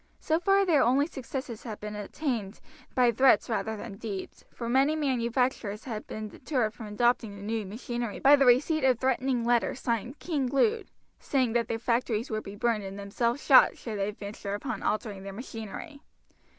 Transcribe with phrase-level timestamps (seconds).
[0.19, 2.59] So far their only successes had been obtained
[2.95, 7.67] by threats rather than deeds, for many manufacturers had been deterred from adopting the new
[7.67, 10.87] machinery by the receipt of threatening letters signed "King Lud,"
[11.19, 15.21] saying that their factories would be burned and themselves shot should they venture upon altering
[15.21, 16.01] their machinery.